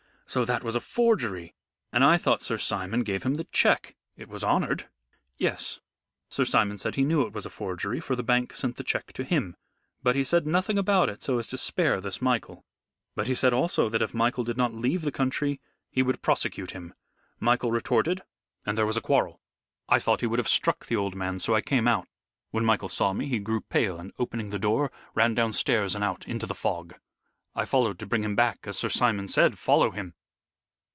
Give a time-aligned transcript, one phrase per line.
[0.27, 1.55] "So that was a forgery,
[1.91, 3.97] and I thought Sir Simon gave him the check.
[4.15, 4.87] It was honored."
[5.37, 5.81] "Yes.
[6.29, 9.11] Sir Simon said he knew it was a forgery, for the bank sent the check
[9.11, 9.57] to him.
[10.01, 12.63] But he said nothing about it so as to spare this Michael.
[13.13, 15.59] But he said also that if Michael did not leave the country
[15.89, 16.93] he would prosecute him.
[17.41, 18.21] Michael retorted
[18.65, 19.41] and there was a quarrel.
[19.89, 22.07] I thought he would have struck the old man, so I came out.
[22.51, 26.25] When Michael saw me he grew pale and, opening the door, ran downstairs and out
[26.25, 26.95] into the fog.
[27.53, 30.13] I followed to bring him back, as Sir Simon said, 'Follow him.'"